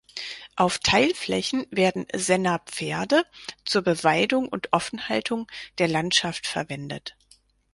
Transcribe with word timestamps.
Auf 0.55 0.79
Teilflächen 0.79 1.67
werden 1.69 2.07
Senner 2.11 2.57
Pferde 2.65 3.23
zur 3.65 3.83
Beweidung 3.83 4.49
und 4.49 4.73
Offenhaltung 4.73 5.45
der 5.77 5.89
Landschaft 5.89 6.47
verwendet. 6.47 7.15